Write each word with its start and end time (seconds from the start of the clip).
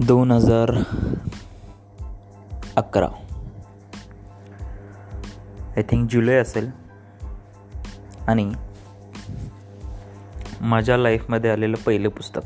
दोन 0.00 0.30
हजार 0.30 0.70
अकरा. 2.76 3.06
आय 5.76 5.82
थिंक 5.82 6.10
जुलै 6.10 6.34
असेल. 6.34 6.70
आणि 8.28 8.52
माझ्या 10.60 10.98
लाईफमध्ये 10.98 11.50
आलेलं 11.50 11.76
पहिलं 11.76 12.08
पुस्तक. 12.08 12.40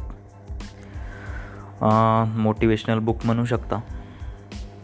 मोटिवेशनल 2.38 2.98
बुक 2.98 3.16
म्हणू 3.24 3.44
शकता. 3.44 3.80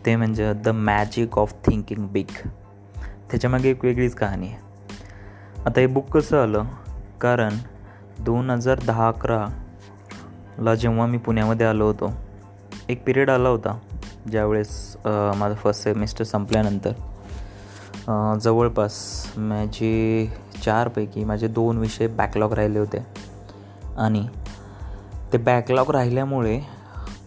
ते 0.06 0.16
म्हणजे 0.16 0.52
the 0.52 0.68
magic 0.68 1.38
of 1.38 1.54
thinking 1.66 2.08
big 2.08 2.48
त्याच्यामागे 3.30 3.70
एक 3.70 3.84
वेगळीच 3.84 4.14
कहाणी 4.14 4.48
आहे. 4.48 4.56
आता 5.66 5.80
हे 5.80 5.86
बुक 5.86 6.08
कसं 6.08 6.42
आलं? 6.42 6.64
कारण 7.20 7.52
दोन 8.18 8.50
हजार 8.50 8.78
दहा 8.86 9.08
अकराला 9.08 10.74
जेव्हा 10.74 11.06
मी 11.06 11.18
पुण्यामध्ये 11.18 11.66
आलो 11.66 11.86
होतो 11.86 12.23
एक 12.88 13.04
पिरियड 13.04 13.30
आला 13.30 13.48
होता 13.48 13.78
ज्यावेळेस 14.30 14.96
माझं 15.06 15.54
फर्स्ट 15.54 15.82
सेमिस्टर 15.82 16.24
संपल्यानंतर. 16.24 16.92
जवळपास 18.42 18.94
माझे 19.36 20.26
चारपैकी 20.64 21.24
माझे 21.24 21.48
दोन 21.48 21.78
विषय 21.78 22.06
बॅकलॉग 22.06 22.52
राहिले 22.52 22.78
होते. 22.78 23.04
आणि 23.98 24.26
ते 25.32 25.38
बॅकलॉग 25.38 25.90
राहिल्यामुळे 25.90 26.58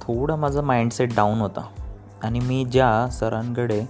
थोडा 0.01 0.35
माझा 0.35 0.61
माइंडसेट 0.61 1.15
डाऊन 1.15 1.39
होता. 1.39 1.67
आणि 2.23 2.39
मी 2.39 2.63
ज्या 2.65 3.07
सरांकडे 3.11 3.81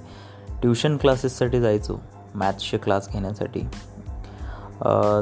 ट्युशन 0.61 0.97
क्लासेससाठी 0.97 1.61
जायचो 1.61 1.99
मॅथ्सचे 2.35 2.77
क्लास 2.77 3.09
घेण्यासाठी 3.13 3.61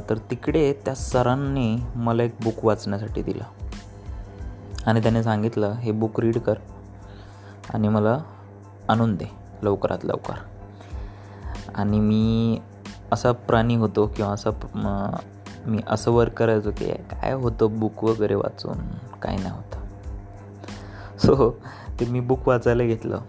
तर 0.10 0.18
तिकडे 0.32 0.72
त्या 0.86 0.96
सरांनी 0.96 1.76
मला 1.96 2.24
एक 2.24 2.36
बुक 2.44 2.66
वाचण्यासाठी 2.66 3.22
दिलं. 3.22 3.44
आणि 4.88 5.02
त्याने 5.02 5.24
सांगितलं 5.24 5.72
हे 5.72 5.92
बुक 5.92 6.20
रीड 6.20 6.38
कर 6.38 6.54
आणि 7.74 7.88
मला 7.88 8.18
आणून 8.90 9.16
दे 9.16 9.26
लवकरात 9.64 9.98
लवकर. 10.04 10.34
आणि 11.76 12.00
मी 12.00 12.58
असा 13.12 13.32
प्राणी 13.32 13.76
होतो 13.76 14.12
किंवा 14.16 14.32
असं 14.32 14.52
मी 15.66 15.80
असं 15.88 16.12
वर्क 16.12 16.34
करायचो 16.34 16.72
की 16.72 16.86
काय 16.86 17.34
होतं 17.34 17.80
बुक 17.80 18.04
वगैरे 18.04 18.36
वाचून? 18.36 18.78
काय 19.22 19.36
नाही 19.36 19.50
होतं. 19.50 19.80
सो 21.18 21.60
ते 22.00 22.06
मी 22.06 22.20
बुक 22.20 22.48
वाचायला 22.48 22.84
घेतलं. 22.84 23.20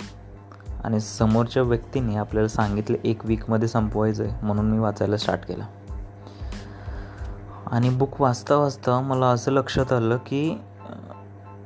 आणि 0.84 1.00
समोरच्या 1.00 1.62
व्यक्तीने 1.62 2.16
आपल्याला 2.16 2.48
सांगितलं 2.48 2.96
एक 3.04 3.26
वीकमध्ये 3.26 3.68
संपवायचं 3.68 4.24
आहे 4.24 4.46
म्हणून 4.46 4.70
मी 4.70 4.78
वाचायला 4.78 5.16
स्टार्ट 5.16 5.46
केलं. 5.46 5.64
आणि 7.66 7.90
बुक 7.90 8.20
वाचता 8.20 8.56
वाचता 8.56 9.00
मला 9.00 9.26
असं 9.26 9.52
लक्षात 9.52 9.92
आलं 9.92 10.16
की 10.16 10.60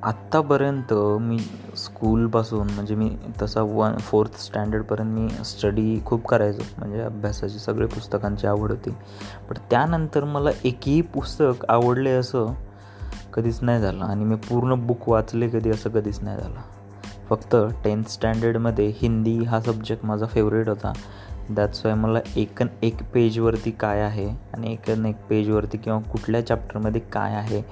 आत्तापर्यंत 0.02 0.92
मी 1.20 1.38
स्कूलपासून 1.76 2.70
म्हणजे 2.70 2.94
मी 2.94 3.10
तसा 3.42 3.62
वन 3.62 3.96
फोर्थ 3.96 4.38
स्टँडर्डपर्यंत 4.40 5.18
मी 5.18 5.44
स्टडी 5.44 6.00
खूप 6.06 6.26
करायचो. 6.26 6.62
म्हणजे 6.78 7.00
अभ्यासाची 7.00 7.58
सगळे 7.58 7.86
पुस्तकांची 7.86 8.46
आवड 8.46 8.70
होती. 8.70 8.90
पण 9.48 9.56
त्यानंतर 9.70 10.24
मला 10.24 10.50
एकही 10.64 11.00
पुस्तक 11.00 11.64
आवडले 11.68 12.10
असं 12.10 12.52
कधीच 13.34 13.62
नाही 13.62 13.80
झालं. 13.80 14.04
आणि 14.04 14.24
मी 14.24 14.34
पूर्ण 14.34 14.86
बुक 14.86 15.08
वाचले 15.08 15.48
कधी 15.48 15.70
असं 15.70 15.90
कधीच 15.90 16.22
नाही 16.22 16.38
झालं. 16.38 16.60
फक्त 17.28 17.56
टेन्थ 17.84 18.08
स्टँडर्डमध्ये 18.08 18.92
हिंदी 18.96 19.36
हा 19.44 19.60
सब्जेक्ट 19.60 20.04
माझा 20.04 20.26
फेवरेट 20.26 20.68
होता. 20.68 20.92
दॅट्स 21.50 21.86
वाय 21.86 21.94
मला 21.94 22.18
एकन 22.36 22.66
एक 22.82 23.02
पेजवरती 23.14 23.70
काय 23.70 24.00
आहे 24.00 24.28
आणि 24.28 24.72
एकन 24.72 25.06
एक 25.06 25.16
पेजवरती 25.28 25.78
किंवा 25.78 25.98
कुठल्या 26.00 26.46
चॅप्टरमध्ये 26.46 27.00
काय 27.00 27.34
आहे 27.34 27.62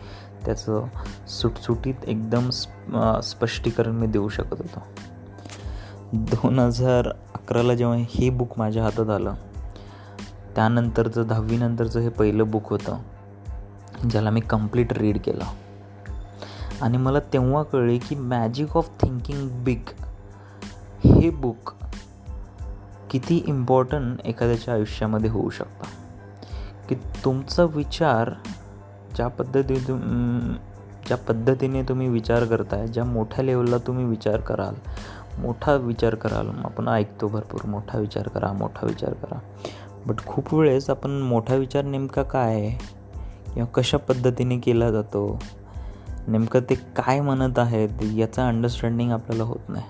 त्याचं 0.44 0.84
सुटसुटीत 1.28 1.94
एकदम 2.06 2.50
स्पष्टीकरण 3.20 3.92
मी 3.92 4.06
देऊ 4.06 4.28
शकत 4.28 4.56
होतो. 4.58 4.80
दोन 6.12 6.58
हजार 6.58 7.08
अकराला 7.08 7.74
जेव्हा 7.74 7.96
हे 7.96 8.30
बुक 8.30 8.58
माझ्या 8.58 8.82
हातात 8.82 9.10
आलं 9.10 9.34
त्यानंतरचं 10.54 11.26
दहावीनंतरचं 11.26 12.00
हे 12.00 12.08
पहिलं 12.08 12.50
बुक 12.50 12.70
होतं 12.70 12.98
ज्याला 14.10 14.30
मी 14.30 14.40
कंप्लीट 14.40 14.92
रीड 14.92 15.18
केलं. 15.18 15.44
आणि 16.82 16.98
मला 16.98 17.18
तेव्हा 17.32 17.62
कळले 17.62 17.98
की 17.98 18.14
मॅजिक 18.14 18.76
ऑफ 18.76 18.90
थिंकिंग 19.02 19.64
बिग 19.64 19.82
हे 21.04 21.30
बुक 21.30 21.72
किती 23.10 23.44
इम्पॉर्टंट 23.46 24.20
एखाद्याच्या 24.20 24.74
आयुष्यामध्ये 24.74 25.30
होऊ 25.30 25.50
शकतं. 25.50 25.86
की 26.88 26.94
तुमचा 26.94 27.64
विचार 27.64 28.30
ज्या 29.18 29.28
पद्धतीने 29.28 29.78
तुम 29.88 30.00
ज्या 31.06 31.16
पद्धतीने 31.16 31.82
तुम्ही 31.82 32.08
विचार 32.08 32.44
करताय 32.44 32.86
ज्या 32.86 33.04
मोठ्या 33.04 33.44
लेवलला 33.44 33.78
तुम्ही 33.78 34.04
विचार 34.04 34.40
कराल 34.40 34.74
मोठा 35.38 35.74
विचार 35.74 36.14
कराल 36.14 36.48
आपण 36.64 36.88
ऐकतो 36.88 37.28
भरपूर 37.28 37.66
मोठा 37.66 37.98
विचार 37.98 38.28
करा 38.28 38.52
मोठा 38.52 38.86
विचार 38.86 39.12
करा. 39.12 39.38
बट 40.06 40.18
खूप 40.26 40.54
वेळेस 40.54 40.90
आपण 40.90 41.10
मोठा 41.10 41.54
विचार 41.54 41.84
नेमका 41.84 42.22
काय 42.22 42.54
आहे? 42.54 42.70
किंवा 43.54 43.66
कशा 43.66 43.98
पद्धतीने 43.98 44.58
केला 44.58 44.90
जातो? 44.90 45.42
नेमकं 46.28 46.60
ते 46.60 46.74
काय 46.74 47.20
म्हणत 47.20 47.58
आहेत? 47.58 47.88
याचं 48.02 48.48
अंडरस्टँडिंग 48.48 49.12
आपल्याला 49.12 49.44
होत 49.44 49.68
नाही. 49.68 49.86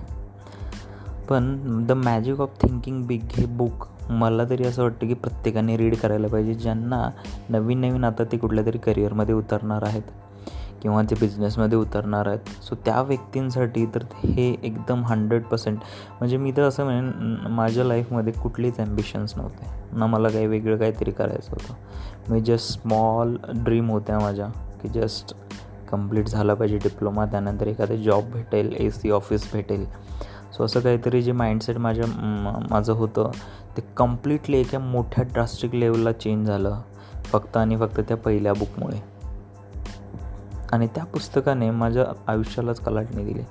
पण 1.29 1.59
the 1.87 1.93
magic 1.93 2.41
of 2.41 2.51
thinking 2.63 3.05
big 3.05 3.25
हे 3.31 3.47
बुक 3.47 3.87
मला 4.11 4.45
तरी 4.51 4.65
असं 4.65 4.83
वाटतं 4.83 5.07
की 5.07 5.15
प्रत्येकाने 5.15 5.77
रीड 5.77 5.97
करायला 5.97 6.29
पाहिजे 6.29 6.55
ज्यांना 6.55 7.09
नवीन 7.51 7.81
नवीन 7.81 8.05
आता 8.05 8.25
ते 8.25 8.37
कुठल्या 8.37 8.67
तरी 8.67 8.79
करिअरमध्ये 8.79 9.35
उतरणार 9.35 9.83
आहेत 9.83 10.03
किंवा 10.83 11.03
जे 11.03 11.15
बिझनेसमध्ये 11.21 11.79
उतरणार 11.79 12.27
आहेत. 12.27 12.63
सो 12.63 12.75
त्या 12.75 13.03
व्यक्तींसाठी 13.03 13.87
तर 13.87 14.03
हे 14.25 14.49
एकदम 14.63 15.05
हंड्रेड 15.05 15.45
पर्सेंट 15.45 15.79
म्हणजे 16.19 16.37
मी 16.37 16.53
तर 16.57 16.63
असं 16.63 16.85
म्हणेन 16.85 17.47
माझ्या 17.51 17.85
लाईफमध्ये 17.85 18.33
कुठलीच 18.33 18.79
ॲम्बिशन्स 18.81 19.37
नव्हते. 19.37 19.67
ना 19.93 20.07
मला 20.07 20.29
काही 20.29 20.47
वेगळं 20.47 20.77
काहीतरी 20.77 21.11
करायचं 21.11 21.53
होतं. 21.53 21.75
मी 22.33 22.41
जस्ट 22.41 22.73
स्मॉल 22.73 23.37
ड्रीम 23.55 23.91
होत्या 23.91 24.19
माझ्या 24.19 24.47
की 24.83 24.89
जस्ट 24.89 25.35
कंप्लीट 25.91 26.27
झाला 26.27 26.55
पाहिजे 26.55 26.79
डिप्लोमा 26.79 27.25
त्यानंतर 27.27 27.67
एखादा 27.67 27.95
जॉब 27.95 28.31
भेटेल 28.33 28.73
ए 28.73 28.91
सी 28.91 29.11
ऑफिस 29.11 29.53
भेटेल. 29.53 29.87
सो 30.53 30.65
असं 30.65 30.81
काहीतरी 30.81 31.23
जे 31.23 31.33
माइंडसेट 31.33 31.77
माझ्या 31.77 32.07
माझं 32.71 32.93
होतं 32.93 33.31
ते 33.77 33.83
कम्प्लिटली 33.97 34.59
एका 34.61 34.79
मोठ्या 34.79 35.25
ड्रास्टिक 35.25 35.75
लेवलला 35.75 36.13
चेंज 36.13 36.47
झालं. 36.47 36.81
फक्त 37.25 37.57
आणि 37.57 37.77
फक्त 37.77 38.01
त्या 38.01 38.17
पहिल्या 38.17 38.53
बुकमुळे 38.53 39.01
आणि 40.73 40.87
त्या 40.87 41.05
पुस्तकाने 41.05 41.71
माझ्या 41.71 42.05
आयुष्यालाच 42.27 42.81
कलाटणी 42.81 43.25
दिली. 43.25 43.43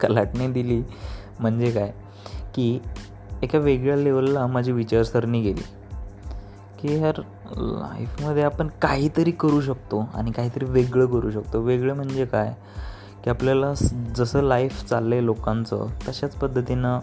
कलाटणी 0.00 0.46
दिली 0.48 0.82
म्हणजे 1.40 1.70
काय? 1.70 1.92
की 2.54 2.78
एका 3.42 3.58
वेगळ्या 3.58 3.96
लेवलला 3.96 4.46
माझी 4.46 4.72
विचारसरणी 4.72 5.40
गेली. 5.42 5.62
की 6.80 6.94
यार 7.00 7.20
लाईफमध्ये 7.56 8.42
आपण 8.42 8.68
काहीतरी 8.82 9.30
करू 9.30 9.60
शकतो 9.60 10.00
आणि 10.14 10.30
काहीतरी 10.30 10.64
वेगळं 10.64 11.06
करू 11.06 11.30
शकतो. 11.30 11.60
वेगळं 11.60 11.94
म्हणजे 11.94 12.24
काय? 12.24 12.54
की 13.26 13.30
आपल्याला 13.30 13.72
जसं 14.16 14.42
लाईफ 14.42 14.82
चाललं 14.88 15.14
आहे 15.14 15.24
लोकांचं 15.26 15.86
तशाच 16.06 16.34
पद्धतीनं 16.36 16.98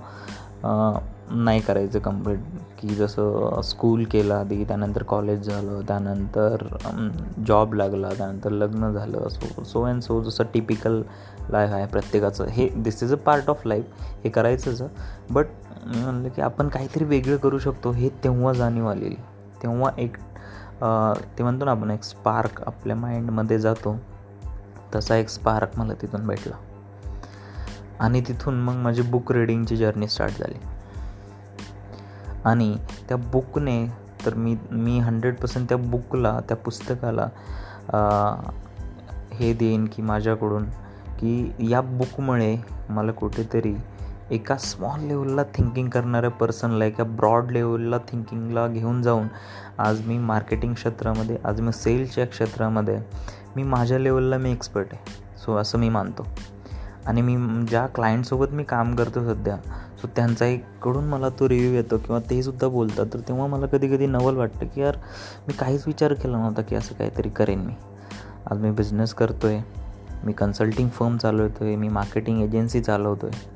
नाही 1.36 1.60
करायचं 1.62 2.00
कंप्लीट 2.00 2.40
की 2.80 2.88
जसं 2.96 3.62
स्कूल 3.64 4.04
केलं 4.12 4.34
आधी 4.34 4.64
त्यानंतर 4.66 5.04
कॉलेज 5.04 5.48
झालं 5.48 5.82
त्यानंतर 5.88 6.64
जॉब 7.48 7.74
लागला 7.74 8.10
त्यानंतर 8.18 8.52
लग्न 8.52 8.92
झालं. 8.92 9.28
सो 9.30 9.64
सो 9.64 9.82
अँड 9.86 10.02
सो 10.02 10.22
जसं 10.24 10.44
टिपिकल 10.54 11.02
लाईफ 11.50 11.74
आहे 11.74 11.86
प्रत्येकाचं. 11.88 12.46
हे 12.46 12.70
this 12.76 13.04
is 13.04 13.14
a 13.14 13.18
part 13.26 13.50
of 13.50 13.68
life 13.68 13.86
हे 14.24 14.30
करायचंच 14.30 14.82
बट 15.32 15.46
मी 15.86 16.04
म्हणलं 16.04 16.30
की 16.30 16.42
आपण 16.42 16.68
काहीतरी 16.68 17.06
वेगळं 17.06 17.38
करू 17.38 17.60
शकतो. 17.60 17.92
हे 17.92 18.10
तेव्हा 18.24 18.54
जाणीव 18.54 18.88
आलेली. 18.90 19.16
तेव्हा 19.64 19.92
एक 19.98 20.18
ते 21.38 21.44
म्हणतो 21.44 21.66
ना 21.66 21.72
आपण 21.72 21.92
एक 21.92 22.04
स्पार्क 22.04 22.64
आपल्या 22.68 22.96
माइंडमध्ये 22.96 23.60
जातो. 23.60 23.98
तसा 24.96 25.16
एक 25.16 25.30
स्पार्क 25.30 25.68
मला 25.78 25.94
तिथून 25.94 26.28
भेटला. 26.28 26.56
आणि 28.00 28.22
तिथून 28.22 28.62
मग 28.62 28.74
माझी 28.74 29.02
बुक 29.02 29.32
रिडिंगची 29.32 29.78
जर्नी 29.78 30.08
स्टार्ट 30.08 30.40
झाली. 30.40 30.60
आणि 32.46 32.78
त्या 33.10 33.18
बुकने 33.18 33.86
तर 34.26 34.34
मी 34.34 34.58
मी 34.72 35.00
हंड्रेड 35.00 35.36
पर्सेंट 35.36 35.70
त्या 35.70 35.78
बुकला 35.78 36.40
त्या 36.40 36.58
पुस्तकाला 36.58 37.28
हे 39.34 39.54
देईन 39.54 39.86
की 39.86 40.02
माझ्याकडून 40.02 40.66
की 41.20 41.54
या 41.60 41.82
बुकमुळे 41.82 42.58
मला 42.90 43.12
कुठेतरी 43.12 43.76
एका 44.32 44.58
स्मॉल 44.58 45.00
लेवलला 45.00 45.44
थिंकिंग 45.44 45.90
करणाऱ्या 45.90 46.30
पर्सनला 46.30 46.86
एका 46.86 47.04
ब्रॉड 47.04 47.52
लेवलला 47.52 47.98
थिंकिंगला 47.98 48.68
घेऊन 48.68 49.02
जाऊन 49.02 49.28
आज 49.78 50.08
मी 50.08 50.18
मार्केटिंग 50.18 50.74
क्षेत्रामध्ये 50.74 51.38
आज 51.46 51.62
मी 51.62 51.72
सेलच्या 51.72 52.26
क्षेत्रामध्ये 52.26 53.00
मी 53.56 53.64
माझ्या 53.64 54.00
लेवलला 54.00 54.38
मी 54.38 54.52
एक्सपर्ट 54.52 54.88
आहे. 54.92 55.12
सो 55.38 55.56
असं 55.56 55.78
मी 55.78 55.90
मानतो. 55.90 56.28
आणि 57.06 57.22
मी 57.22 57.66
ज्या 57.66 57.88
क्लायंटसोबत 57.88 58.52
मी 58.52 58.64
काम 58.64 58.96
करतो 58.96 59.34
सध्या 59.34 59.58
सो 60.02 60.08
त्यांचा 60.16 60.46
एककडून 60.46 61.04
मला 61.04 61.30
तो 61.30 61.50
रिव्ह्यू 61.50 61.74
येतो 61.74 61.98
किंवा 61.98 62.20
तेसुद्धा 62.30 62.68
बोलतात. 62.68 63.06
तर 63.14 63.20
तेव्हा 63.20 63.48
मला 63.48 63.66
कधी 63.66 63.88
कधी 63.88 64.08
नवल 64.08 64.36
वाटतं 64.36 64.66
की 64.66 64.82
यार 64.82 64.98
मी 65.48 65.54
काहीच 65.54 65.84
विचार 65.88 66.14
केला 66.14 66.38
नव्हता 66.38 66.62
की 66.62 66.76
असं 66.76 66.96
काहीतरी 66.96 67.30
करेन 67.30 67.60
मी. 67.60 67.74
आज 68.52 68.58
मी 68.60 68.72
बिझनेस 68.72 69.14
करतो 69.14 69.48
आहे 69.48 69.62
मी 70.24 70.34
कन्सल्टिंग 70.34 70.90
फर्म 70.90 71.18
चालवतो 71.18 71.66
आहे 71.66 71.76
मी 71.76 71.88
मार्केटिंग 71.88 72.42
एजन्सी 72.42 72.82
चालवतो 72.82 73.26
आहे 73.26 73.53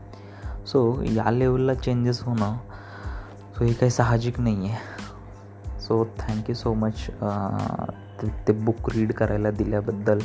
सो 0.67 1.01
या 1.05 1.31
लेवलला 1.31 1.73
चेंजेस 1.73 2.21
होणं 2.21 2.55
सो 3.57 3.63
हे 3.63 3.73
काही 3.73 3.91
साहजिक 3.91 4.39
नाही 4.39 4.69
आहे 4.69 5.79
so 5.81 6.03
thank you 6.19 6.55
so 6.55 6.73
much 6.73 7.07
ते 8.47 8.53
बुक 8.53 8.89
रीड 8.95 9.13
करायला 9.13 9.51
दिल्याबद्दल. 9.51 10.19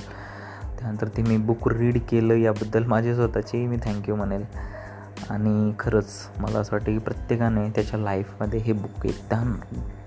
त्यानंतर 0.78 1.08
ते 1.08 1.22
मी 1.22 1.36
बुक 1.36 1.68
रीड 1.68 1.98
केलं 2.10 2.34
याबद्दल 2.34 2.84
माझे 2.84 3.14
स्वतःचेही 3.14 3.66
मी 3.66 3.76
थँक्यू 3.84 4.16
म्हणेल. 4.16 4.44
आणि 5.30 5.72
खरंच 5.78 6.08
मला 6.38 6.58
असं 6.58 6.72
वाटतं 6.72 6.92
की 6.92 6.98
प्रत्येकाने 6.98 7.68
त्याच्या 7.70 7.98
लाईफमध्ये 8.00 8.60
हे 8.60 8.72
बुक 8.72 9.06
एकदा 9.06 9.42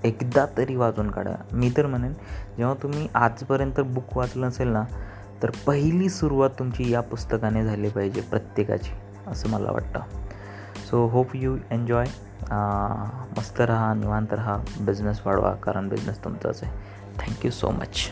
एकदा 0.04 0.46
तरी 0.58 0.76
वाचून 0.76 1.12
काढा. 1.12 1.36
मी 1.54 1.70
तर 1.78 1.86
म्हणेन 1.86 2.14
जेव्हा 2.58 2.74
तुम्ही 2.84 3.08
आजपर्यंत 3.16 3.80
बुक 3.80 4.18
वाचलं 4.18 4.48
असेल 4.48 4.68
ना 4.68 4.84
तर 5.44 5.52
पहिली 5.68 6.10
सुरुवात 6.10 6.50
तुमची 6.60 6.92
या 6.92 7.02
पुस्तकाने 7.02 7.64
झाली 7.66 7.90
पाहिजे 7.90 8.22
प्रत्येकाची 8.22 8.92
असं 9.28 9.50
मला 9.50 9.72
वाटतं. 9.72 10.25
सो 10.90 11.06
होप 11.08 11.36
यू 11.36 11.56
एन्जॉय 11.72 12.06
मस्त 13.38 13.62
राहा 13.62 13.94
निवांत 13.94 14.34
राहा. 14.34 14.58
बिझनेस 14.82 15.22
वाढवा 15.26 15.54
कारण 15.64 15.88
बिझनेस 15.90 16.24
तुमचाच 16.24 16.64
आहे. 16.64 16.72
Thank you 17.20 17.52
so 17.52 17.70
much 17.72 18.10